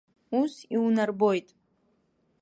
[0.39, 1.47] Ус иунарбоит.